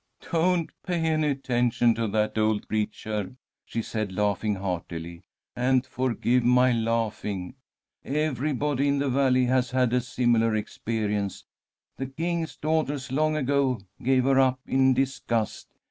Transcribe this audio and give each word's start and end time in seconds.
"Don't 0.31 0.71
pay 0.81 0.99
any 0.99 1.27
attention 1.27 1.93
to 1.93 2.07
that 2.07 2.35
old 2.35 2.67
creature," 2.67 3.35
she 3.65 3.83
said, 3.83 4.11
laughing 4.11 4.55
heartily, 4.55 5.21
"and 5.55 5.85
forgive 5.85 6.43
my 6.43 6.71
laughing. 6.71 7.53
Everybody 8.03 8.87
in 8.87 8.97
the 8.97 9.09
Valley 9.11 9.45
has 9.45 9.69
had 9.69 9.93
a 9.93 10.01
similar 10.01 10.55
experience. 10.55 11.45
The 11.97 12.07
King's 12.07 12.55
Daughters 12.57 13.11
long 13.11 13.37
ago 13.37 13.79
gave 14.01 14.23
her 14.23 14.39
up 14.39 14.59
in 14.65 14.95
disgust. 14.95 15.67